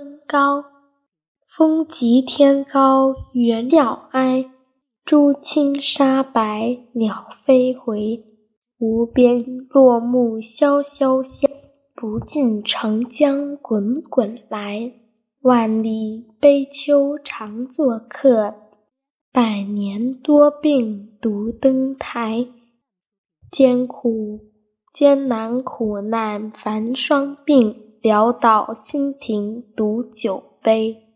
[0.00, 0.64] 登高，
[1.46, 4.46] 风急天高猿叫哀，
[5.04, 8.24] 珠青沙白鸟飞回。
[8.78, 11.46] 无边落木萧萧下，
[11.94, 14.90] 不尽长江滚滚来。
[15.42, 18.54] 万里悲秋常作客，
[19.30, 22.46] 百年多病独登台。
[23.50, 24.40] 艰苦
[24.94, 31.09] 艰难苦难繁霜鬓，潦倒新停独酒杯。